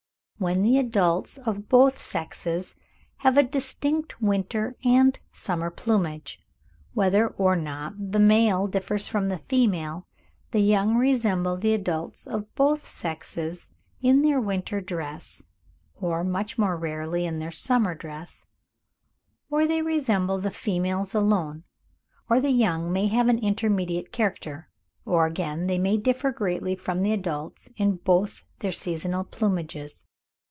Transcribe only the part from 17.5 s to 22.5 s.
SUMMER DRESS, OR THEY RESEMBLE THE FEMALES ALONE. OR THE